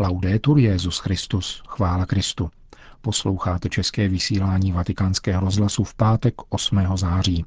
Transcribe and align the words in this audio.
Laudetur 0.00 0.58
Jezus 0.58 0.98
Christus, 0.98 1.62
chvála 1.68 2.06
Kristu. 2.06 2.50
Posloucháte 3.00 3.68
české 3.68 4.08
vysílání 4.08 4.72
Vatikánského 4.72 5.40
rozhlasu 5.40 5.84
v 5.84 5.94
pátek 5.94 6.34
8. 6.48 6.96
září. 6.96 7.44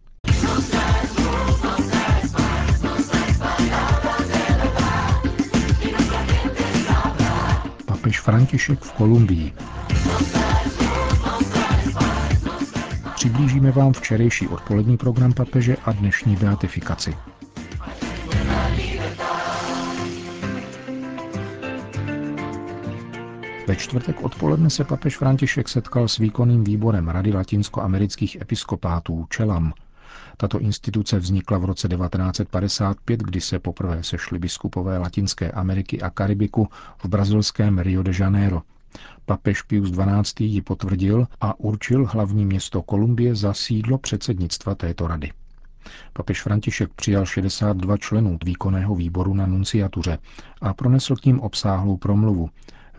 Papež 7.85 8.19
František 8.19 8.79
v 8.79 8.92
Kolumbii. 8.92 9.54
Přiblížíme 13.15 13.72
vám 13.72 13.94
včerejší 13.94 14.47
odpolední 14.47 14.97
program 14.97 15.33
papeže 15.33 15.78
a 15.86 15.92
dnešní 15.92 16.36
beatifikaci. 16.36 17.16
Ve 23.71 23.75
čtvrtek 23.77 24.23
odpoledne 24.23 24.70
se 24.70 24.84
papež 24.84 25.17
František 25.17 25.70
setkal 25.70 26.07
s 26.07 26.17
výkonným 26.17 26.63
výborem 26.63 27.07
Rady 27.07 27.34
latinskoamerických 27.34 28.41
episkopátů 28.41 29.25
Čelam. 29.30 29.73
Tato 30.38 30.59
instituce 30.59 31.20
vznikla 31.20 31.57
v 31.57 31.66
roce 31.66 31.88
1955, 31.88 33.20
kdy 33.20 33.41
se 33.41 33.59
poprvé 33.59 34.03
sešli 34.03 34.39
biskupové 34.39 34.97
Latinské 34.97 35.52
Ameriky 35.52 36.02
a 36.02 36.09
Karibiku 36.09 36.67
v 37.03 37.05
brazilském 37.05 37.80
Rio 37.80 38.03
de 38.03 38.11
Janeiro. 38.20 38.61
Papež 39.25 39.61
Pius 39.61 39.91
XII. 39.91 40.47
ji 40.47 40.61
potvrdil 40.61 41.27
a 41.41 41.59
určil 41.59 42.05
hlavní 42.05 42.45
město 42.45 42.81
Kolumbie 42.81 43.35
za 43.35 43.53
sídlo 43.53 43.97
předsednictva 43.97 44.75
této 44.75 45.08
rady. 45.08 45.31
Papež 46.13 46.41
František 46.41 46.94
přijal 46.94 47.25
62 47.25 47.97
členů 47.97 48.38
výkonného 48.45 48.95
výboru 48.95 49.33
na 49.33 49.45
nunciatuře 49.45 50.17
a 50.61 50.73
pronesl 50.73 51.16
k 51.16 51.25
ním 51.25 51.39
obsáhlou 51.39 51.97
promluvu, 51.97 52.49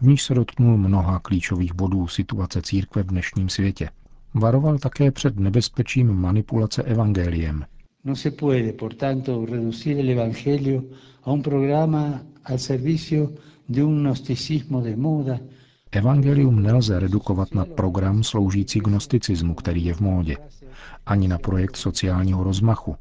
v 0.02 0.06
níž 0.06 0.22
se 0.22 0.34
dotknul 0.34 0.76
mnoha 0.76 1.18
klíčových 1.18 1.74
bodů 1.74 2.08
situace 2.08 2.62
církve 2.62 3.02
v 3.02 3.06
dnešním 3.06 3.48
světě. 3.48 3.88
Varoval 4.34 4.78
také 4.78 5.10
před 5.10 5.40
nebezpečím 5.40 6.12
manipulace 6.12 6.82
evangeliem. 6.82 7.64
No 8.04 8.16
se 8.16 8.30
puede, 8.30 8.72
por 8.72 8.94
tanto, 8.94 9.46
reducir 9.46 9.98
el 9.98 10.08
evangelio 10.10 10.82
a 11.22 11.32
un 11.32 11.42
programa 11.42 12.20
al 12.44 12.58
servicio 12.58 13.30
de 13.68 13.84
un 13.84 14.02
gnosticismo 14.02 14.80
de 14.80 14.96
moda. 14.96 15.38
Evangelium 15.92 16.62
nelze 16.62 17.00
redukovat 17.00 17.54
na 17.54 17.64
program 17.64 18.22
sloužící 18.24 18.80
gnosticismu, 18.80 19.54
který 19.54 19.84
je 19.84 19.94
v 19.94 20.00
módě, 20.00 20.36
ani 21.06 21.28
na 21.28 21.38
projekt 21.38 21.76
sociálního 21.76 22.44
rozmachu, 22.44 22.96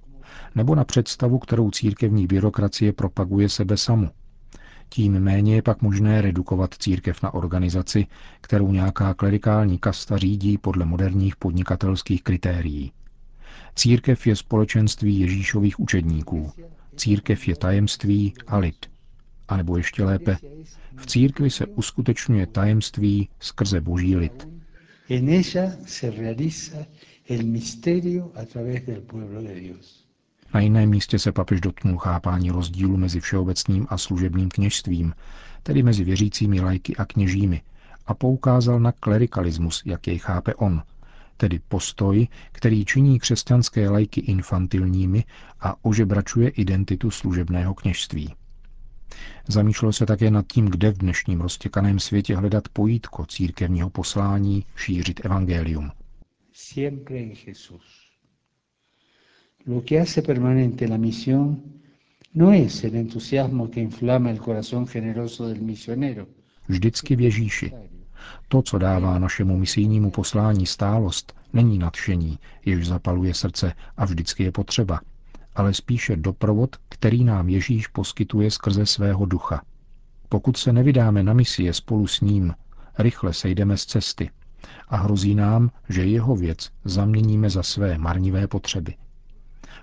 nebo 0.56 0.76
na 0.76 0.84
představu, 0.84 1.40
kterou 1.40 1.72
církevní 1.72 2.28
byrokracie 2.28 2.94
propaguje 2.94 3.50
sebe 3.50 3.78
samu– 3.78 4.10
tím 4.94 5.20
méně 5.20 5.56
je 5.56 5.62
pak 5.62 5.82
možné 5.82 6.22
redukovat 6.22 6.74
církev 6.74 7.24
na 7.24 7.34
organizaci, 7.34 8.08
kterou 8.42 8.72
nějaká 8.72 9.14
klerikální 9.14 9.78
kasta 9.80 10.18
řídí 10.18 10.58
podle 10.58 10.86
moderních 10.86 11.36
podnikatelských 11.36 12.24
kritérií. 12.24 12.92
Církev 13.76 14.28
je 14.28 14.36
společenství 14.36 15.20
Ježíšových 15.20 15.80
učedníků. 15.80 16.52
Církev 16.96 17.48
je 17.48 17.56
tajemství 17.56 18.34
a 18.48 18.58
lid. 18.58 18.86
A 19.48 19.58
nebo 19.58 19.78
ještě 19.78 20.04
lépe, 20.04 20.38
v 20.96 21.06
církvi 21.06 21.50
se 21.50 21.66
uskutečňuje 21.66 22.48
tajemství 22.48 23.30
skrze 23.40 23.82
boží 23.82 24.16
lid. 24.16 24.48
En 25.10 25.30
ella 25.30 25.72
se 25.86 26.12
realiza 26.12 26.86
el 27.30 27.44
misterio 27.44 28.32
a 28.36 28.46
través 28.46 28.86
del 28.86 29.02
pueblo 29.02 29.42
de 29.42 29.56
Dios. 29.56 30.11
Na 30.54 30.60
jiném 30.60 30.90
místě 30.90 31.20
se 31.20 31.32
papež 31.32 31.62
dotknul 31.62 31.98
chápání 31.98 32.52
rozdílu 32.52 32.98
mezi 32.98 33.20
všeobecným 33.20 33.88
a 33.90 33.98
služebním 33.98 34.50
kněžstvím, 34.50 35.14
tedy 35.64 35.84
mezi 35.84 36.04
věřícími 36.04 36.62
lajky 36.62 36.96
a 36.96 37.06
kněžími, 37.06 37.62
a 38.06 38.14
poukázal 38.14 38.80
na 38.80 38.92
klerikalismus, 38.92 39.82
jak 39.86 40.08
jej 40.08 40.18
chápe 40.18 40.56
on, 40.56 40.84
tedy 41.38 41.60
postoj, 41.68 42.28
který 42.52 42.86
činí 42.86 43.20
křesťanské 43.20 43.90
lajky 43.90 44.22
infantilními 44.22 45.24
a 45.60 45.76
ožebračuje 45.86 46.50
identitu 46.50 47.12
služebného 47.12 47.74
kněžství. 47.74 48.34
Zamýšlel 49.48 49.94
se 49.94 50.06
také 50.06 50.32
nad 50.32 50.46
tím, 50.48 50.66
kde 50.66 50.92
v 50.92 50.98
dnešním 50.98 51.42
roztěkaném 51.42 52.00
světě 52.00 52.36
hledat 52.36 52.70
pojítko 52.70 53.26
církevního 53.26 53.90
poslání 53.90 54.66
šířit 54.76 55.26
evangelium. 55.26 55.92
Lo 59.66 59.84
que 59.84 60.00
hace 60.00 60.22
permanente 60.22 60.88
la 60.88 60.98
misión 60.98 61.62
no 62.34 62.52
es 62.52 62.84
el 62.84 62.96
entusiasmo 62.96 63.70
que 63.70 63.80
inflama 63.82 64.32
el 64.32 64.40
corazón 64.40 64.88
generoso 64.88 65.48
del 65.48 65.62
misionero. 65.62 66.28
Vždycky 66.68 67.16
v 67.16 67.22
Ježíši. 67.22 67.72
To, 68.48 68.62
co 68.62 68.78
dává 68.78 69.20
našemu 69.20 69.58
misijnímu 69.58 70.12
poslání 70.12 70.66
stálost, 70.66 71.34
není 71.54 71.78
nadšení, 71.78 72.40
jež 72.66 72.88
zapaluje 72.88 73.34
srdce 73.34 73.74
a 73.98 74.06
vždycky 74.06 74.44
je 74.44 74.52
potřeba, 74.52 75.02
ale 75.56 75.74
spíše 75.74 76.16
doprovod, 76.16 76.76
který 76.90 77.24
nám 77.24 77.50
Ježíš 77.50 77.88
poskytuje 77.88 78.52
skrze 78.52 78.86
svého 78.86 79.26
ducha. 79.26 79.62
Pokud 80.30 80.58
se 80.58 80.74
nevydáme 80.74 81.24
na 81.24 81.34
misie 81.34 81.74
spolu 81.74 82.08
s 82.08 82.22
ním, 82.22 82.54
rychle 82.98 83.34
sejdeme 83.34 83.78
z 83.78 83.86
cesty 83.86 84.30
a 84.90 84.98
hrozí 84.98 85.36
nám, 85.36 85.72
že 85.90 86.06
jeho 86.06 86.36
věc 86.36 86.70
zaměníme 86.86 87.50
za 87.50 87.64
své 87.64 87.98
marnivé 87.98 88.48
potřeby. 88.48 88.96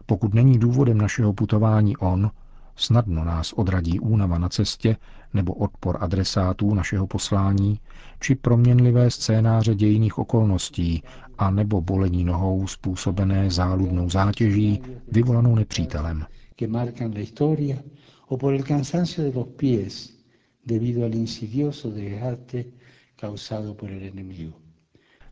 Pokud 0.09 0.35
není 0.35 0.59
důvodem 0.59 0.99
našeho 0.99 1.33
putování 1.33 1.97
on, 1.97 2.31
snadno 2.77 3.25
nás 3.25 3.53
odradí 3.53 4.01
únava 4.01 4.39
na 4.39 4.49
cestě 4.49 4.97
nebo 5.35 5.55
odpor 5.55 5.97
adresátů 6.01 6.75
našeho 6.75 7.07
poslání, 7.07 7.81
či 8.21 8.35
proměnlivé 8.35 9.11
scénáře 9.11 9.75
dějiných 9.75 10.19
okolností 10.19 11.03
a 11.39 11.51
nebo 11.51 11.81
bolení 11.81 12.25
nohou 12.25 12.67
způsobené 12.67 13.51
záludnou 13.51 14.11
zátěží 14.11 14.83
vyvolanou 15.13 15.55
nepřítelem. 15.55 16.25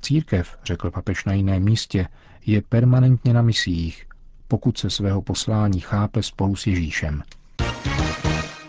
Církev, 0.02 0.58
řekl 0.64 0.90
papež 0.90 1.24
na 1.24 1.32
jiném 1.32 1.64
místě, 1.64 2.08
je 2.46 2.62
permanentně 2.62 3.32
na 3.34 3.42
misích, 3.42 4.06
pokud 4.48 4.78
se 4.78 4.90
svého 4.90 5.22
poslání 5.22 5.80
chápe 5.80 6.22
spolu 6.22 6.56
s 6.56 6.66
Ježíšem. 6.66 7.22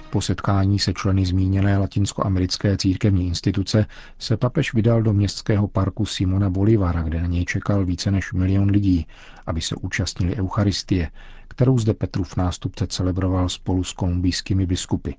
Po 0.09 0.21
setkání 0.21 0.79
se 0.79 0.93
členy 0.93 1.25
zmíněné 1.25 1.77
latinskoamerické 1.77 2.77
církevní 2.77 3.27
instituce 3.27 3.85
se 4.19 4.37
papež 4.37 4.73
vydal 4.73 5.01
do 5.01 5.13
městského 5.13 5.67
parku 5.67 6.05
Simona 6.05 6.49
Bolivara, 6.49 7.01
kde 7.01 7.21
na 7.21 7.27
něj 7.27 7.45
čekal 7.45 7.85
více 7.85 8.11
než 8.11 8.33
milion 8.33 8.69
lidí, 8.69 9.07
aby 9.47 9.61
se 9.61 9.75
účastnili 9.75 10.35
Eucharistie, 10.35 11.11
kterou 11.47 11.79
zde 11.79 11.93
Petrův 11.93 12.35
nástupce 12.35 12.87
celebroval 12.87 13.49
spolu 13.49 13.83
s 13.83 13.93
kolumbijskými 13.93 14.65
biskupy. 14.65 15.11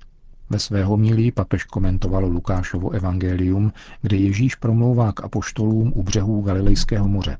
Ve 0.49 0.59
svého 0.59 0.97
milí 0.97 1.31
papež 1.31 1.63
komentoval 1.63 2.25
Lukášovo 2.25 2.89
evangelium, 2.89 3.73
kde 4.01 4.17
Ježíš 4.17 4.55
promlouvá 4.55 5.11
k 5.11 5.23
apoštolům 5.23 5.93
u 5.95 6.03
břehů 6.03 6.41
Galilejského 6.41 7.07
moře. 7.07 7.37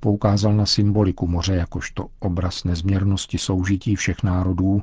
Poukázal 0.00 0.52
na 0.52 0.66
symboliku 0.66 1.26
moře 1.26 1.54
jakožto 1.54 2.06
obraz 2.18 2.64
nezměrnosti 2.64 3.38
soužití 3.38 3.96
všech 3.96 4.22
národů, 4.22 4.82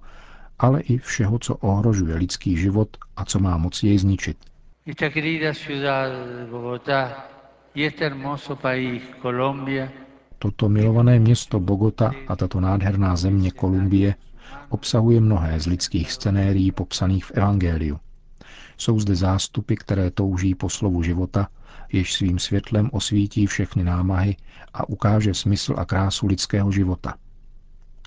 ale 0.59 0.81
i 0.81 0.97
všeho, 0.97 1.39
co 1.39 1.55
ohrožuje 1.55 2.15
lidský 2.15 2.57
život 2.57 2.97
a 3.15 3.25
co 3.25 3.39
má 3.39 3.57
moc 3.57 3.83
jej 3.83 3.97
zničit. 3.97 4.37
Toto 10.39 10.69
milované 10.69 11.19
město 11.19 11.59
Bogota 11.59 12.11
a 12.27 12.35
tato 12.35 12.59
nádherná 12.59 13.15
země 13.15 13.51
Kolumbie 13.51 14.15
obsahuje 14.69 15.21
mnohé 15.21 15.59
z 15.59 15.67
lidských 15.67 16.11
scenérií 16.11 16.71
popsaných 16.71 17.25
v 17.25 17.31
Evangeliu. 17.31 17.99
Jsou 18.77 18.99
zde 18.99 19.15
zástupy, 19.15 19.75
které 19.75 20.11
touží 20.11 20.55
po 20.55 20.69
slovu 20.69 21.03
života 21.03 21.47
jež 21.91 22.13
svým 22.13 22.39
světlem 22.39 22.89
osvítí 22.93 23.47
všechny 23.47 23.83
námahy 23.83 24.35
a 24.73 24.89
ukáže 24.89 25.33
smysl 25.33 25.75
a 25.77 25.85
krásu 25.85 26.27
lidského 26.27 26.71
života. 26.71 27.15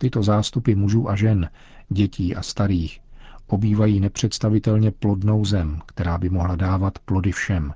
Tyto 0.01 0.23
zástupy 0.23 0.75
mužů 0.75 1.11
a 1.11 1.17
žen, 1.17 1.51
dětí 1.89 2.37
a 2.37 2.43
starých, 2.43 3.01
obývají 3.47 4.01
nepředstavitelně 4.01 4.91
plodnou 4.91 5.45
zem, 5.45 5.81
která 5.87 6.19
by 6.19 6.29
mohla 6.29 6.57
dávat 6.57 6.99
plody 6.99 7.33
všem. 7.33 7.75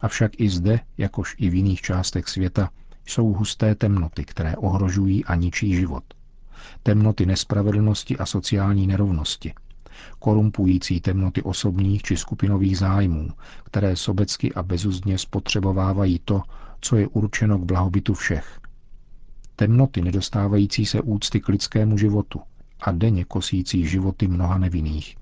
Avšak 0.00 0.40
i 0.40 0.48
zde, 0.48 0.80
jakož 0.98 1.34
i 1.38 1.50
v 1.50 1.54
jiných 1.54 1.80
částech 1.80 2.28
světa, 2.28 2.70
jsou 3.06 3.32
husté 3.32 3.74
temnoty, 3.74 4.24
které 4.24 4.56
ohrožují 4.56 5.24
a 5.24 5.34
ničí 5.34 5.74
život. 5.74 6.04
Temnoty 6.82 7.26
nespravedlnosti 7.26 8.18
a 8.18 8.26
sociální 8.26 8.86
nerovnosti– 8.86 9.52
korumpující 10.18 11.00
temnoty 11.00 11.42
osobních 11.42 12.02
či 12.02 12.16
skupinových 12.16 12.78
zájmů, 12.78 13.28
které 13.64 13.96
sobecky 13.96 14.54
a 14.54 14.62
bezuzdně 14.62 15.18
spotřebovávají 15.18 16.20
to, 16.24 16.42
co 16.80 16.96
je 16.96 17.08
určeno 17.08 17.58
k 17.58 17.64
blahobytu 17.64 18.14
všech. 18.14 18.60
Temnoty 19.56 20.02
nedostávající 20.02 20.86
se 20.86 21.00
úcty 21.00 21.40
k 21.40 21.48
lidskému 21.48 21.98
životu 21.98 22.40
a 22.80 22.92
denně 22.92 23.24
kosící 23.24 23.86
životy 23.86 24.28
mnoha 24.28 24.58
nevinných, 24.58 25.16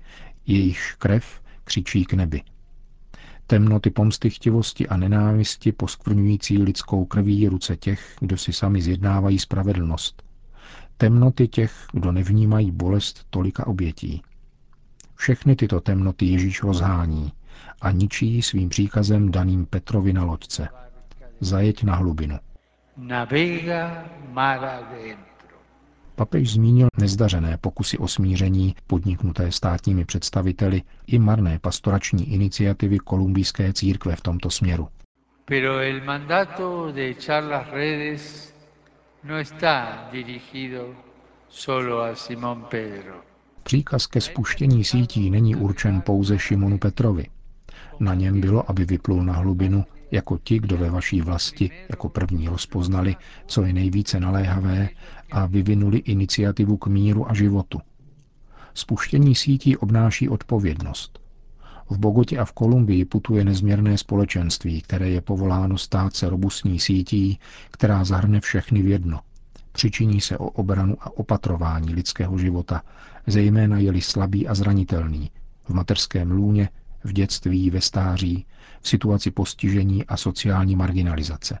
jejichž 0.47 0.95
krev 0.95 1.41
křičí 1.63 2.05
k 2.05 2.13
nebi. 2.13 2.41
temnoty 3.47 3.89
pomstychtivosti 3.89 4.87
a 4.87 4.97
nenávisti 4.97 5.71
poskvrňující 5.71 6.57
lidskou 6.57 7.05
krví 7.05 7.47
ruce 7.47 7.77
těch, 7.77 8.15
kdo 8.19 8.37
si 8.37 8.53
sami 8.53 8.81
zjednávají 8.81 9.39
spravedlnost, 9.39 10.23
temnoty 10.97 11.47
těch, 11.47 11.87
kdo 11.93 12.11
nevnímají 12.11 12.71
bolest 12.71 13.25
tolika 13.29 13.67
obětí. 13.67 14.21
Všechny 15.15 15.55
tyto 15.55 15.81
temnoty 15.81 16.25
Ježíš 16.25 16.63
rozhání 16.63 17.31
a 17.81 17.91
ničí 17.91 18.41
svým 18.41 18.69
příkazem 18.69 19.31
daným 19.31 19.65
Petrovi 19.65 20.13
na 20.13 20.23
loďce. 20.23 20.67
Zajeď 21.39 21.83
na 21.83 21.95
hlubinu. 21.95 22.39
Navega 22.97 24.05
mar 24.31 24.65
adentro. 24.65 25.57
Papež 26.15 26.53
zmínil 26.53 26.87
nezdařené 26.97 27.57
pokusy 27.57 27.97
o 27.97 28.07
smíření 28.07 28.75
podniknuté 28.87 29.51
státními 29.51 30.05
představiteli 30.05 30.81
i 31.07 31.19
marné 31.19 31.59
pastorační 31.59 32.33
iniciativy 32.33 32.99
kolumbijské 32.99 33.73
církve 33.73 34.15
v 34.15 34.21
tomto 34.21 34.49
směru. 34.49 34.87
Pero 35.45 35.77
el 35.79 36.03
mandato 36.03 36.91
de 36.91 37.09
echar 37.09 37.43
las 37.43 37.67
redes 37.71 38.53
no 39.23 39.37
está 39.37 40.09
dirigido 40.11 40.95
solo 41.49 42.01
a 42.01 42.15
Simón 42.15 42.65
Pedro. 42.69 43.34
Příkaz 43.67 44.07
ke 44.07 44.21
spuštění 44.21 44.83
sítí 44.83 45.29
není 45.29 45.55
určen 45.55 46.01
pouze 46.01 46.39
Šimonu 46.39 46.77
Petrovi. 46.77 47.27
Na 47.99 48.13
něm 48.13 48.41
bylo, 48.41 48.69
aby 48.69 48.85
vyplul 48.85 49.23
na 49.23 49.33
hlubinu 49.33 49.85
jako 50.11 50.37
ti, 50.43 50.59
kdo 50.59 50.77
ve 50.77 50.89
vaší 50.89 51.21
vlasti 51.21 51.71
jako 51.89 52.09
první 52.09 52.47
rozpoznali, 52.47 53.15
co 53.47 53.63
je 53.63 53.73
nejvíce 53.73 54.19
naléhavé 54.19 54.89
a 55.31 55.45
vyvinuli 55.45 55.97
iniciativu 55.97 56.77
k 56.77 56.87
míru 56.87 57.29
a 57.29 57.33
životu. 57.33 57.79
Spuštění 58.73 59.35
sítí 59.35 59.77
obnáší 59.77 60.29
odpovědnost. 60.29 61.19
V 61.89 61.97
Bogotě 61.97 62.37
a 62.37 62.45
v 62.45 62.51
Kolumbii 62.51 63.05
putuje 63.05 63.45
nezměrné 63.45 63.97
společenství, 63.97 64.81
které 64.81 65.09
je 65.09 65.21
povoláno 65.21 65.77
stát 65.77 66.15
se 66.15 66.29
robustní 66.29 66.79
sítí, 66.79 67.39
která 67.71 68.03
zahrne 68.03 68.41
všechny 68.41 68.81
v 68.81 68.87
jedno. 68.87 69.19
Přičiní 69.75 70.21
se 70.21 70.37
o 70.37 70.45
obranu 70.45 70.95
a 70.99 71.17
opatrování 71.17 71.93
lidského 71.93 72.37
života, 72.37 72.81
zejména 73.27 73.77
je-li 73.77 74.01
slabý 74.01 74.47
a 74.47 74.55
zranitelný, 74.55 75.31
v 75.63 75.69
mateřském 75.69 76.31
lůně, 76.31 76.69
v 77.03 77.13
dětství, 77.13 77.69
ve 77.69 77.81
stáří, 77.81 78.45
v 78.81 78.89
situaci 78.89 79.31
postižení 79.31 80.05
a 80.05 80.17
sociální 80.17 80.75
marginalizace. 80.75 81.59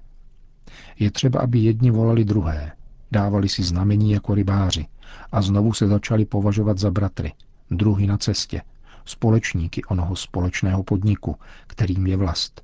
Je 0.99 1.11
třeba, 1.11 1.39
aby 1.39 1.59
jedni 1.59 1.91
volali 1.91 2.25
druhé, 2.25 2.71
dávali 3.11 3.49
si 3.49 3.63
znamení 3.63 4.11
jako 4.11 4.35
rybáři 4.35 4.85
a 5.31 5.41
znovu 5.41 5.73
se 5.73 5.87
začali 5.87 6.25
považovat 6.25 6.77
za 6.77 6.91
bratry, 6.91 7.33
druhy 7.71 8.07
na 8.07 8.17
cestě, 8.17 8.61
společníky 9.05 9.83
onoho 9.83 10.15
společného 10.15 10.83
podniku, 10.83 11.35
kterým 11.67 12.07
je 12.07 12.17
vlast. 12.17 12.61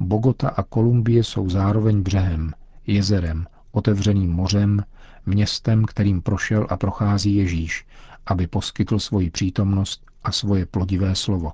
Bogota 0.00 0.48
a 0.48 0.62
Kolumbie 0.62 1.24
jsou 1.24 1.50
zároveň 1.50 2.02
břehem, 2.02 2.52
jezerem, 2.86 3.46
otevřeným 3.72 4.30
mořem, 4.30 4.84
městem, 5.26 5.84
kterým 5.84 6.22
prošel 6.22 6.66
a 6.70 6.76
prochází 6.76 7.36
Ježíš, 7.36 7.86
aby 8.26 8.46
poskytl 8.46 8.98
svoji 8.98 9.30
přítomnost 9.30 10.02
a 10.24 10.32
svoje 10.32 10.66
plodivé 10.66 11.14
slovo. 11.14 11.52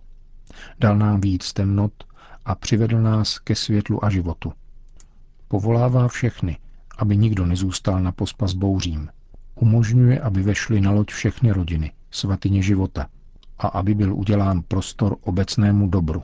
Dal 0.78 0.98
nám 0.98 1.20
víc 1.20 1.52
temnot 1.52 1.92
a 2.44 2.54
přivedl 2.54 3.00
nás 3.02 3.38
ke 3.38 3.54
světlu 3.54 4.04
a 4.04 4.10
životu. 4.10 4.52
Povolává 5.48 6.08
všechny, 6.08 6.58
aby 6.98 7.16
nikdo 7.16 7.46
nezůstal 7.46 8.02
na 8.02 8.12
pospas 8.12 8.52
bouřím. 8.52 9.08
Umožňuje, 9.54 10.20
aby 10.20 10.42
vešly 10.42 10.80
na 10.80 10.90
loď 10.90 11.10
všechny 11.10 11.52
rodiny, 11.52 11.92
svatyně 12.10 12.62
života, 12.62 13.06
a 13.58 13.69
aby 13.69 13.94
byl 13.94 14.14
udělán 14.14 14.62
prostor 14.62 15.16
obecnému 15.20 15.88
dobru, 15.88 16.22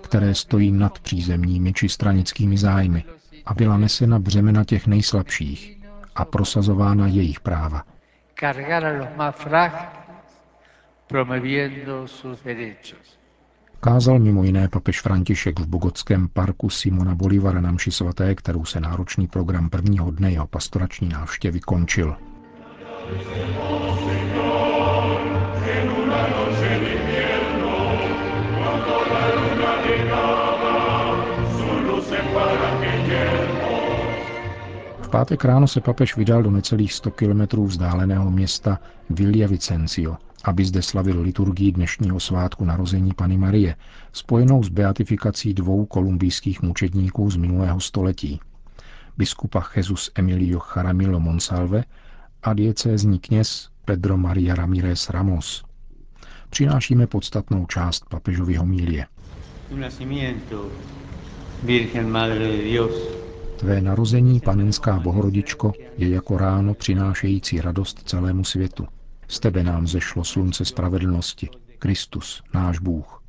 které 0.00 0.34
stojí 0.34 0.72
nad 0.72 0.98
přízemními 0.98 1.72
či 1.72 1.88
stranickými 1.88 2.58
zájmy 2.58 3.04
a 3.46 3.54
byla 3.54 3.76
nesena 3.76 4.18
břemena 4.18 4.64
těch 4.64 4.86
nejslabších 4.86 5.80
a 6.14 6.24
prosazována 6.24 7.06
jejich 7.06 7.40
práva. 7.40 7.82
Kázal 13.80 14.18
mimo 14.18 14.44
jiné 14.44 14.68
papež 14.68 15.00
František 15.00 15.60
v 15.60 15.66
bogotském 15.66 16.28
parku 16.28 16.70
Simona 16.70 17.14
Bolivara 17.14 17.60
na 17.60 17.72
mši 17.72 17.90
svaté, 17.90 18.34
kterou 18.34 18.64
se 18.64 18.80
náročný 18.80 19.26
program 19.26 19.70
prvního 19.70 20.10
dne 20.10 20.32
jeho 20.32 20.46
pastorační 20.46 21.08
návštěvy 21.08 21.60
končil. 21.60 22.16
V 26.40 27.43
pátek 35.14 35.44
ráno 35.44 35.68
se 35.68 35.80
papež 35.80 36.16
vydal 36.16 36.42
do 36.42 36.50
necelých 36.50 36.92
100 36.92 37.10
kilometrů 37.10 37.66
vzdáleného 37.66 38.30
města 38.30 38.78
Villa 39.10 39.48
Vicencio, 39.48 40.16
aby 40.44 40.64
zde 40.64 40.82
slavil 40.82 41.20
liturgii 41.20 41.72
dnešního 41.72 42.20
svátku 42.20 42.64
narození 42.64 43.14
Pany 43.14 43.38
Marie, 43.38 43.76
spojenou 44.12 44.62
s 44.62 44.68
beatifikací 44.68 45.54
dvou 45.54 45.86
kolumbijských 45.86 46.62
mučedníků 46.62 47.30
z 47.30 47.36
minulého 47.36 47.80
století. 47.80 48.40
Biskupa 49.16 49.64
Jesus 49.76 50.10
Emilio 50.14 50.60
Jaramillo 50.76 51.20
Monsalve 51.20 51.84
a 52.42 52.54
diecézní 52.54 53.18
kněz 53.18 53.68
Pedro 53.84 54.16
Maria 54.16 54.54
Ramírez 54.54 55.10
Ramos. 55.10 55.64
Přinášíme 56.50 57.06
podstatnou 57.06 57.66
část 57.66 58.04
papežovy 58.08 58.54
homílie. 58.54 59.06
Tvé 63.56 63.80
narození, 63.80 64.40
panenská 64.40 65.00
bohorodičko, 65.00 65.72
je 65.96 66.08
jako 66.08 66.38
ráno 66.38 66.74
přinášející 66.74 67.60
radost 67.60 68.02
celému 68.08 68.44
světu. 68.44 68.86
Z 69.28 69.40
tebe 69.40 69.64
nám 69.64 69.86
zešlo 69.86 70.24
slunce 70.24 70.64
spravedlnosti, 70.64 71.48
Kristus, 71.78 72.42
náš 72.54 72.78
Bůh. 72.78 73.22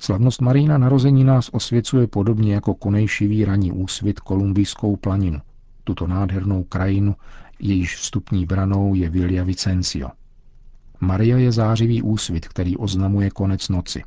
Slavnost 0.00 0.40
Marína 0.40 0.78
narození 0.78 1.24
nás 1.24 1.50
osvěcuje 1.52 2.06
podobně 2.06 2.54
jako 2.54 2.74
konejšivý 2.74 3.44
raní 3.44 3.72
úsvit 3.72 4.20
kolumbijskou 4.20 4.96
planinu, 4.96 5.40
tuto 5.84 6.06
nádhernou 6.06 6.64
krajinu, 6.64 7.16
jejíž 7.58 7.96
vstupní 7.96 8.46
branou 8.46 8.94
je 8.94 9.08
Villa 9.08 9.44
Vicencio. 9.44 10.08
Maria 11.00 11.38
je 11.38 11.52
zářivý 11.52 12.02
úsvit, 12.02 12.48
který 12.48 12.76
oznamuje 12.76 13.30
konec 13.30 13.68
noci, 13.68 14.02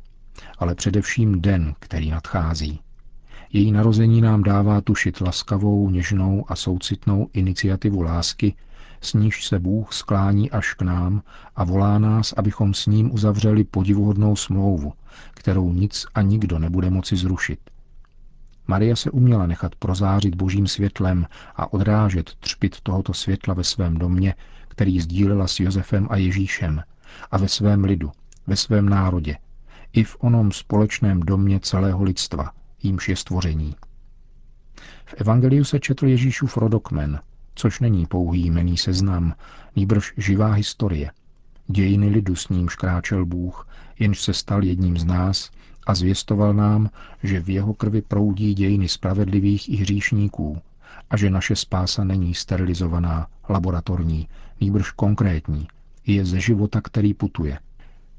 ale 0.58 0.74
především 0.74 1.40
den, 1.40 1.74
který 1.78 2.10
nadchází. 2.10 2.80
Její 3.52 3.72
narození 3.72 4.20
nám 4.20 4.42
dává 4.42 4.80
tušit 4.80 5.20
laskavou, 5.20 5.90
něžnou 5.90 6.44
a 6.48 6.56
soucitnou 6.56 7.28
iniciativu 7.32 8.02
lásky, 8.02 8.54
s 9.00 9.14
níž 9.14 9.46
se 9.46 9.58
Bůh 9.58 9.92
sklání 9.92 10.50
až 10.50 10.74
k 10.74 10.82
nám 10.82 11.22
a 11.56 11.64
volá 11.64 11.98
nás, 11.98 12.34
abychom 12.36 12.74
s 12.74 12.86
ním 12.86 13.14
uzavřeli 13.14 13.64
podivuhodnou 13.64 14.36
smlouvu, 14.36 14.92
kterou 15.34 15.72
nic 15.72 16.06
a 16.14 16.22
nikdo 16.22 16.58
nebude 16.58 16.90
moci 16.90 17.16
zrušit. 17.16 17.58
Maria 18.66 18.96
se 18.96 19.10
uměla 19.10 19.46
nechat 19.46 19.74
prozářit 19.74 20.34
božím 20.34 20.66
světlem 20.66 21.26
a 21.56 21.72
odrážet 21.72 22.30
třpit 22.40 22.80
tohoto 22.80 23.14
světla 23.14 23.54
ve 23.54 23.64
svém 23.64 23.94
domě, 23.94 24.34
který 24.68 25.00
sdílela 25.00 25.46
s 25.46 25.60
Josefem 25.60 26.06
a 26.10 26.16
Ježíšem, 26.16 26.82
a 27.30 27.38
ve 27.38 27.48
svém 27.48 27.84
lidu, 27.84 28.10
ve 28.46 28.56
svém 28.56 28.88
národě, 28.88 29.36
i 29.92 30.04
v 30.04 30.16
onom 30.20 30.52
společném 30.52 31.20
domě 31.20 31.60
celého 31.60 32.02
lidstva, 32.02 32.50
jímž 32.82 33.08
je 33.08 33.16
stvoření. 33.16 33.74
V 35.04 35.14
Evangeliu 35.18 35.64
se 35.64 35.80
četl 35.80 36.06
Ježíšův 36.06 36.56
rodokmen, 36.56 37.20
což 37.54 37.80
není 37.80 38.06
pouhý 38.06 38.46
jmený 38.46 38.76
seznam, 38.76 39.34
nýbrž 39.76 40.12
živá 40.16 40.52
historie. 40.52 41.10
Dějiny 41.66 42.08
lidu 42.08 42.36
s 42.36 42.48
ním 42.48 42.66
kráčel 42.66 43.26
Bůh, 43.26 43.68
jenž 43.98 44.20
se 44.20 44.34
stal 44.34 44.64
jedním 44.64 44.98
z 44.98 45.04
nás 45.04 45.50
a 45.86 45.94
zvěstoval 45.94 46.54
nám, 46.54 46.90
že 47.22 47.40
v 47.40 47.50
jeho 47.50 47.74
krvi 47.74 48.02
proudí 48.02 48.54
dějiny 48.54 48.88
spravedlivých 48.88 49.68
i 49.68 49.76
hříšníků 49.76 50.62
a 51.10 51.16
že 51.16 51.30
naše 51.30 51.56
spása 51.56 52.04
není 52.04 52.34
sterilizovaná, 52.34 53.26
laboratorní, 53.48 54.28
nýbrž 54.60 54.90
konkrétní, 54.90 55.68
je 56.06 56.24
ze 56.24 56.40
života, 56.40 56.80
který 56.80 57.14
putuje. 57.14 57.58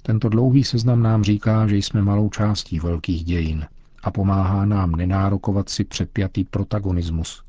Tento 0.01 0.29
dlouhý 0.29 0.63
seznam 0.63 1.03
nám 1.03 1.23
říká, 1.23 1.67
že 1.67 1.77
jsme 1.77 2.01
malou 2.01 2.29
částí 2.29 2.79
velkých 2.79 3.23
dějin 3.23 3.65
a 4.03 4.11
pomáhá 4.11 4.65
nám 4.65 4.91
nenárokovat 4.91 5.69
si 5.69 5.83
přepjatý 5.83 6.43
protagonismus, 6.43 7.43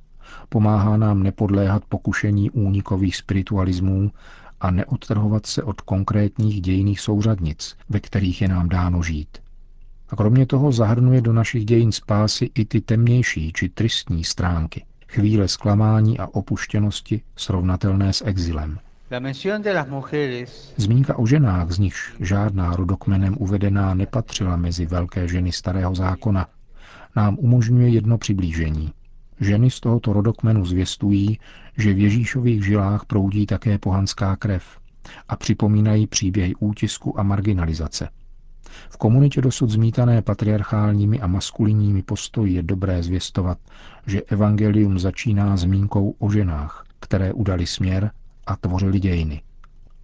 Pomáhá 0.48 0.96
nám 0.96 1.22
nepodléhat 1.22 1.84
pokušení 1.88 2.50
únikových 2.50 3.16
spiritualismů 3.16 4.10
a 4.60 4.70
neodtrhovat 4.70 5.46
se 5.46 5.62
od 5.62 5.80
konkrétních 5.80 6.60
dějných 6.60 7.00
souřadnic, 7.00 7.76
ve 7.88 8.00
kterých 8.00 8.42
je 8.42 8.48
nám 8.48 8.68
dáno 8.68 9.02
žít. 9.02 9.38
A 10.08 10.16
kromě 10.16 10.46
toho 10.46 10.72
zahrnuje 10.72 11.20
do 11.20 11.32
našich 11.32 11.64
dějin 11.64 11.92
spásy 11.92 12.50
i 12.54 12.64
ty 12.64 12.80
temnější 12.80 13.52
či 13.52 13.68
tristní 13.68 14.24
stránky, 14.24 14.84
chvíle 15.08 15.48
zklamání 15.48 16.18
a 16.18 16.26
opuštěnosti 16.26 17.22
srovnatelné 17.36 18.12
s 18.12 18.24
exilem. 18.24 18.78
Zmínka 20.76 21.18
o 21.18 21.26
ženách, 21.26 21.70
z 21.70 21.78
nichž 21.78 22.14
žádná 22.20 22.76
rodokmenem 22.76 23.36
uvedená 23.38 23.94
nepatřila 23.94 24.56
mezi 24.56 24.86
velké 24.86 25.28
ženy 25.28 25.52
starého 25.52 25.94
zákona, 25.94 26.46
nám 27.16 27.36
umožňuje 27.38 27.88
jedno 27.88 28.18
přiblížení. 28.18 28.92
Ženy 29.40 29.70
z 29.70 29.80
tohoto 29.80 30.12
rodokmenu 30.12 30.66
zvěstují, 30.66 31.38
že 31.78 31.92
v 31.92 31.98
Ježíšových 31.98 32.64
žilách 32.64 33.04
proudí 33.04 33.46
také 33.46 33.78
pohanská 33.78 34.36
krev 34.36 34.64
a 35.28 35.36
připomínají 35.36 36.06
příběhy 36.06 36.54
útisku 36.54 37.20
a 37.20 37.22
marginalizace. 37.22 38.08
V 38.90 38.96
komunitě 38.96 39.40
dosud 39.40 39.70
zmítané 39.70 40.22
patriarchálními 40.22 41.20
a 41.20 41.26
maskulinními 41.26 42.02
postoji 42.02 42.54
je 42.54 42.62
dobré 42.62 43.02
zvěstovat, 43.02 43.58
že 44.06 44.22
evangelium 44.22 44.98
začíná 44.98 45.56
zmínkou 45.56 46.14
o 46.18 46.30
ženách, 46.30 46.84
které 47.00 47.32
udali 47.32 47.66
směr 47.66 48.10
a 48.46 48.56
tvořili 48.56 49.00
dějiny. 49.00 49.42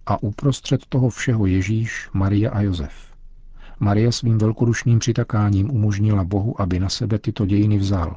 A 0.05 0.23
uprostřed 0.23 0.85
toho 0.89 1.09
všeho 1.09 1.45
Ježíš, 1.45 2.09
Maria 2.13 2.51
a 2.51 2.61
Josef. 2.61 2.93
Maria 3.79 4.11
svým 4.11 4.37
velkodušným 4.37 4.99
přitakáním 4.99 5.71
umožnila 5.71 6.23
Bohu, 6.23 6.61
aby 6.61 6.79
na 6.79 6.89
sebe 6.89 7.19
tyto 7.19 7.45
dějiny 7.45 7.77
vzal. 7.77 8.15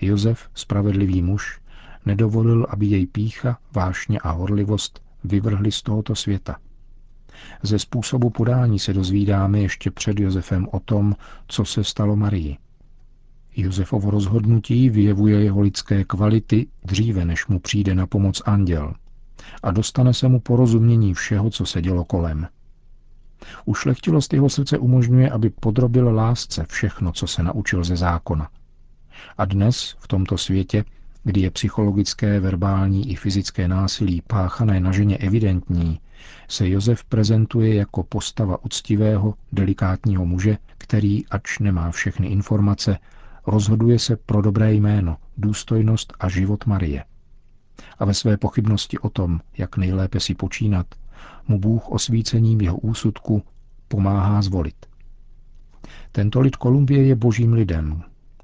Josef, 0.00 0.48
spravedlivý 0.54 1.22
muž, 1.22 1.60
nedovolil, 2.06 2.66
aby 2.70 2.86
jej 2.86 3.06
pícha, 3.06 3.58
vášně 3.72 4.18
a 4.18 4.30
horlivost 4.30 5.02
vyvrhli 5.24 5.72
z 5.72 5.82
tohoto 5.82 6.14
světa. 6.14 6.56
Ze 7.62 7.78
způsobu 7.78 8.30
podání 8.30 8.78
se 8.78 8.92
dozvídáme 8.92 9.60
ještě 9.60 9.90
před 9.90 10.20
Josefem 10.20 10.68
o 10.72 10.80
tom, 10.80 11.16
co 11.48 11.64
se 11.64 11.84
stalo 11.84 12.16
Marii. 12.16 12.58
Josefovo 13.56 14.10
rozhodnutí 14.10 14.90
vyjevuje 14.90 15.42
jeho 15.44 15.60
lidské 15.60 16.04
kvality 16.04 16.66
dříve, 16.84 17.24
než 17.24 17.46
mu 17.46 17.58
přijde 17.60 17.94
na 17.94 18.06
pomoc 18.06 18.42
anděl 18.46 18.94
a 19.62 19.70
dostane 19.70 20.14
se 20.14 20.28
mu 20.28 20.40
porozumění 20.40 21.14
všeho, 21.14 21.50
co 21.50 21.66
se 21.66 21.82
dělo 21.82 22.04
kolem. 22.04 22.48
Ušlechtilost 23.64 24.32
jeho 24.32 24.48
srdce 24.48 24.78
umožňuje, 24.78 25.30
aby 25.30 25.50
podrobil 25.50 26.14
lásce 26.14 26.66
všechno, 26.68 27.12
co 27.12 27.26
se 27.26 27.42
naučil 27.42 27.84
ze 27.84 27.96
zákona. 27.96 28.48
A 29.38 29.44
dnes, 29.44 29.96
v 29.98 30.08
tomto 30.08 30.38
světě, 30.38 30.84
kdy 31.24 31.40
je 31.40 31.50
psychologické, 31.50 32.40
verbální 32.40 33.12
i 33.12 33.16
fyzické 33.16 33.68
násilí 33.68 34.22
páchané 34.26 34.80
na 34.80 34.92
ženě 34.92 35.16
evidentní, 35.16 36.00
se 36.48 36.68
Josef 36.68 37.04
prezentuje 37.04 37.74
jako 37.74 38.02
postava 38.02 38.64
uctivého, 38.64 39.34
delikátního 39.52 40.26
muže, 40.26 40.58
který, 40.78 41.26
ač 41.26 41.58
nemá 41.58 41.90
všechny 41.90 42.26
informace, 42.26 42.98
rozhoduje 43.46 43.98
se 43.98 44.16
pro 44.16 44.42
dobré 44.42 44.72
jméno, 44.74 45.16
důstojnost 45.36 46.12
a 46.20 46.28
život 46.28 46.66
Marie. 46.66 47.04
A 48.00 48.04
ve 48.04 48.14
své 48.14 48.36
pochybnosti 48.36 48.98
o 48.98 49.08
tom, 49.08 49.40
jak 49.58 49.76
nejlépe 49.76 50.20
si 50.20 50.34
počínat, 50.34 50.86
mu 51.48 51.58
Bůh 51.58 51.88
osvícením 51.88 52.60
jeho 52.60 52.78
úsudku 52.78 53.42
pomáhá 53.88 54.42
zvolit. 54.42 54.86
Tento 56.12 56.40
lid 56.40 56.56
Kolumbie 56.56 57.06
je 57.06 57.14
božím 57.14 57.52
lidem, 57.52 58.02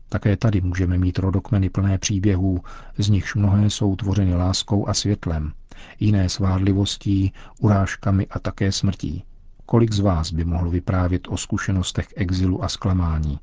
také 0.09 0.37
tady 0.37 0.61
můžeme 0.61 0.99
mít 0.99 1.19
rodokmeny 1.19 1.71
plné 1.71 1.99
příběhů, 1.99 2.61
z 2.99 3.09
nichž 3.09 3.35
mnohé 3.35 3.71
jsou 3.71 3.97
tvořeny 3.97 4.35
láskou 4.35 4.89
a 4.89 4.95
světlem, 4.95 5.53
jiné 6.01 6.29
svádlivostí, 6.29 7.33
urážkami 7.61 8.27
a 8.27 8.39
také 8.39 8.73
smrtí. 8.73 9.25
Kolik 9.67 9.93
z 9.93 9.99
vás 10.01 10.33
by 10.33 10.45
mohlo 10.45 10.71
vyprávět 10.71 11.29
o 11.29 11.37
zkušenostech 11.37 12.09
exilu 12.17 12.65
a 12.65 12.69
zklamání? 12.69 13.39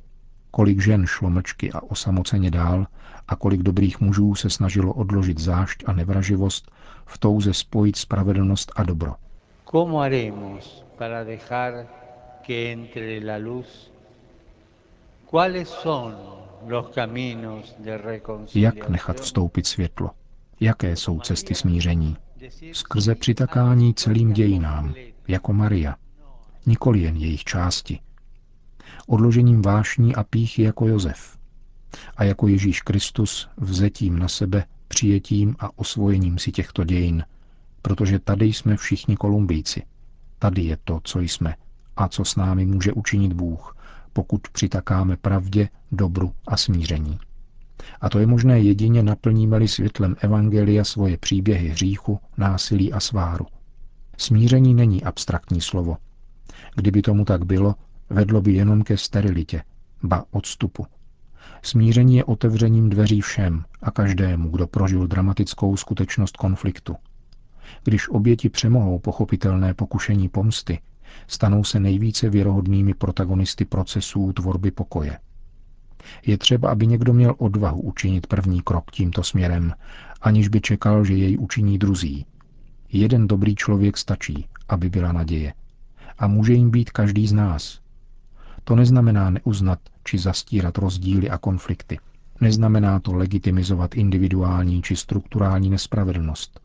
Kolik 0.54 0.82
žen 0.82 1.06
šlo 1.06 1.30
mlčky 1.30 1.72
a 1.72 1.82
osamoceně 1.82 2.52
dál 2.52 2.88
a 3.28 3.36
kolik 3.36 3.62
dobrých 3.62 4.02
mužů 4.02 4.36
se 4.36 4.50
snažilo 4.50 4.94
odložit 4.94 5.40
zášť 5.40 5.84
a 5.86 5.94
nevraživost 5.94 6.72
v 7.06 7.18
touze 7.18 7.54
spojit 7.54 7.96
spravedlnost 7.96 8.72
a 8.76 8.84
dobro? 8.84 9.16
¿Cómo 9.72 10.00
haremos 10.00 10.86
para 10.98 11.24
dejar 11.24 11.74
que 12.46 12.72
entre 12.72 13.20
la 13.26 13.38
luz? 13.38 13.92
¿Cuáles 15.32 15.70
son 15.70 16.14
jak 18.56 18.90
nechat 18.90 19.20
vstoupit 19.20 19.68
světlo? 19.68 20.10
Jaké 20.60 20.96
jsou 20.96 21.20
cesty 21.20 21.56
smíření? 21.56 22.18
Skrze 22.72 23.16
přitakání 23.16 23.94
celým 23.94 24.34
dějinám, 24.34 24.94
jako 25.28 25.54
Maria, 25.54 25.96
nikoli 26.66 27.00
jen 27.00 27.18
jejich 27.18 27.44
části. 27.44 28.00
Odložením 29.08 29.62
vášní 29.62 30.16
a 30.16 30.24
píchy 30.24 30.64
jako 30.64 30.88
Josef. 30.88 31.38
A 32.18 32.24
jako 32.24 32.48
Ježíš 32.48 32.82
Kristus 32.82 33.50
vzetím 33.58 34.20
na 34.20 34.28
sebe, 34.28 34.66
přijetím 34.88 35.56
a 35.60 35.80
osvojením 35.80 36.40
si 36.40 36.52
těchto 36.52 36.84
dějin, 36.84 37.24
protože 37.82 38.20
tady 38.20 38.46
jsme 38.46 38.78
všichni 38.78 39.18
Kolumbijci. 39.18 39.84
Tady 40.40 40.62
je 40.62 40.78
to, 40.84 41.00
co 41.04 41.20
jsme 41.20 41.56
a 41.96 42.08
co 42.08 42.26
s 42.26 42.36
námi 42.36 42.66
může 42.66 42.94
učinit 42.94 43.34
Bůh, 43.34 43.76
pokud 44.14 44.42
přitakáme 44.48 45.18
pravdě, 45.18 45.70
dobru 45.92 46.34
a 46.48 46.58
smíření. 46.58 47.20
A 48.02 48.10
to 48.10 48.20
je 48.20 48.28
možné 48.28 48.60
jedině 48.60 49.04
naplníme-li 49.04 49.68
světlem 49.68 50.16
Evangelia 50.20 50.84
svoje 50.84 51.18
příběhy 51.18 51.70
hříchu, 51.70 52.20
násilí 52.38 52.94
a 52.94 53.00
sváru. 53.00 53.46
Smíření 54.18 54.74
není 54.74 55.04
abstraktní 55.04 55.62
slovo. 55.62 55.98
Kdyby 56.76 57.02
tomu 57.02 57.26
tak 57.26 57.46
bylo, 57.46 57.76
vedlo 58.14 58.42
by 58.42 58.54
jenom 58.54 58.84
ke 58.84 58.98
sterilitě, 58.98 59.64
ba 60.04 60.26
odstupu. 60.32 60.86
Smíření 61.62 62.18
je 62.18 62.24
otevřením 62.24 62.90
dveří 62.90 63.22
všem 63.22 63.64
a 63.82 63.92
každému, 63.92 64.50
kdo 64.50 64.68
prožil 64.68 65.08
dramatickou 65.08 65.78
skutečnost 65.78 66.38
konfliktu. 66.38 66.96
Když 67.84 68.10
oběti 68.10 68.50
přemohou 68.50 69.00
pochopitelné 69.00 69.74
pokušení 69.74 70.30
pomsty, 70.30 70.80
stanou 71.28 71.64
se 71.64 71.80
nejvíce 71.80 72.30
věrohodnými 72.30 72.94
protagonisty 72.94 73.66
procesů 73.66 74.34
tvorby 74.34 74.72
pokoje. 74.72 75.20
Je 76.26 76.38
třeba, 76.38 76.70
aby 76.70 76.88
někdo 76.88 77.14
měl 77.14 77.36
odvahu 77.38 77.82
učinit 77.82 78.28
první 78.28 78.62
krok 78.62 78.92
tímto 78.92 79.24
směrem, 79.24 79.74
aniž 80.22 80.48
by 80.48 80.62
čekal, 80.62 81.06
že 81.06 81.14
jej 81.14 81.38
učiní 81.40 81.78
druzí. 81.78 82.26
Jeden 82.92 83.28
dobrý 83.28 83.56
člověk 83.56 83.98
stačí, 83.98 84.48
aby 84.70 84.90
byla 84.90 85.12
naděje. 85.12 85.54
A 86.18 86.28
může 86.28 86.54
jim 86.54 86.72
být 86.72 86.90
každý 86.92 87.28
z 87.28 87.34
nás. 87.34 87.83
To 88.64 88.76
neznamená 88.76 89.30
neuznat 89.30 89.80
či 90.04 90.18
zastírat 90.18 90.78
rozdíly 90.78 91.30
a 91.30 91.38
konflikty. 91.38 92.00
Neznamená 92.42 93.00
to 93.00 93.14
legitimizovat 93.14 93.96
individuální 93.96 94.82
či 94.82 94.96
strukturální 94.96 95.70
nespravedlnost. 95.70 96.60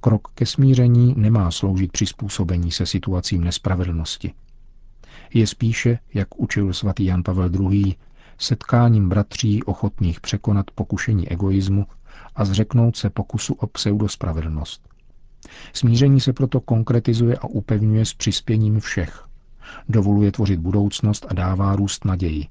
Krok 0.00 0.28
ke 0.34 0.46
smíření 0.46 1.14
nemá 1.16 1.50
sloužit 1.50 1.92
přizpůsobení 1.92 2.72
se 2.72 2.86
situacím 2.86 3.44
nespravedlnosti. 3.44 4.32
Je 5.34 5.46
spíše, 5.46 5.98
jak 6.14 6.40
učil 6.40 6.72
svatý 6.72 7.04
Jan 7.04 7.22
Pavel 7.22 7.50
II., 7.72 7.94
setkáním 8.38 9.08
bratří 9.08 9.62
ochotných 9.62 10.20
překonat 10.20 10.70
pokušení 10.74 11.28
egoismu 11.28 11.86
a 12.36 12.44
zřeknout 12.44 12.96
se 12.96 13.10
pokusu 13.10 13.54
o 13.54 13.66
pseudospravedlnost. 13.66 14.88
Smíření 15.72 16.20
se 16.20 16.32
proto 16.32 16.60
konkretizuje 16.60 17.36
a 17.36 17.44
upevňuje 17.44 18.04
s 18.06 18.14
přispěním 18.14 18.80
všech. 18.80 19.29
Dovoluje 19.88 20.32
tvořit 20.32 20.60
budoucnost 20.60 21.26
a 21.28 21.34
dává 21.34 21.76
růst 21.76 22.04
naději. 22.04 22.46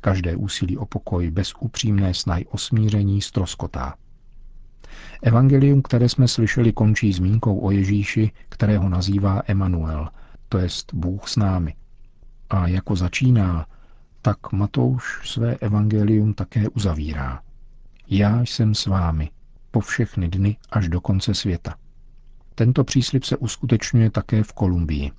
Každé 0.00 0.36
úsilí 0.36 0.76
o 0.76 0.86
pokoj 0.86 1.30
bez 1.30 1.52
upřímné 1.60 2.14
snahy 2.14 2.46
o 2.46 2.58
smíření 2.58 3.22
stroskotá. 3.22 3.94
Evangelium, 5.22 5.82
které 5.82 6.08
jsme 6.08 6.28
slyšeli, 6.28 6.72
končí 6.72 7.12
zmínkou 7.12 7.58
o 7.58 7.70
Ježíši, 7.70 8.32
kterého 8.48 8.88
nazývá 8.88 9.42
Emanuel, 9.46 10.08
to 10.48 10.58
jest 10.58 10.94
Bůh 10.94 11.28
s 11.28 11.36
námi. 11.36 11.74
A 12.50 12.68
jako 12.68 12.96
začíná, 12.96 13.66
tak 14.22 14.52
Matouš 14.52 15.30
své 15.30 15.54
evangelium 15.54 16.34
také 16.34 16.68
uzavírá. 16.68 17.42
Já 18.08 18.40
jsem 18.40 18.74
s 18.74 18.86
vámi 18.86 19.30
po 19.70 19.80
všechny 19.80 20.28
dny 20.28 20.56
až 20.70 20.88
do 20.88 21.00
konce 21.00 21.34
světa. 21.34 21.74
Tento 22.54 22.84
příslip 22.84 23.24
se 23.24 23.36
uskutečňuje 23.36 24.10
také 24.10 24.42
v 24.42 24.52
Kolumbii. 24.52 25.10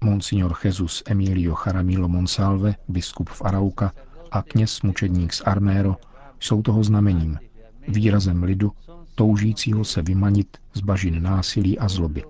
Monsignor 0.00 0.54
Jesus 0.64 1.02
Emilio 1.06 1.54
Jaramillo 1.66 2.08
Monsalve, 2.08 2.74
biskup 2.88 3.30
v 3.30 3.42
Arauca 3.42 3.92
a 4.30 4.42
kněz 4.42 4.82
mučedník 4.82 5.32
z 5.32 5.42
Armero 5.44 5.96
jsou 6.40 6.62
toho 6.62 6.84
znamením, 6.84 7.38
výrazem 7.88 8.42
lidu, 8.42 8.72
toužícího 9.14 9.84
se 9.84 10.02
vymanit 10.02 10.56
z 10.74 10.80
bažin 10.80 11.22
násilí 11.22 11.78
a 11.78 11.88
zloby. 11.88 12.22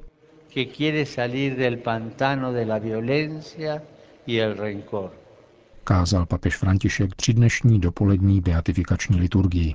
Kázal 5.84 6.26
papež 6.26 6.56
František 6.56 7.14
tři 7.14 7.34
dnešní 7.34 7.80
dopolední 7.80 8.40
beatifikační 8.40 9.20
liturgii. 9.20 9.74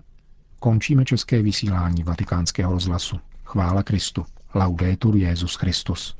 Končíme 0.59 1.05
české 1.05 1.41
vysílání 1.41 2.03
vatikánského 2.03 2.73
rozhlasu. 2.73 3.19
Chvála 3.43 3.83
Kristu. 3.83 4.25
Laudetur 4.55 5.15
Jezus 5.15 5.55
Christus. 5.55 6.15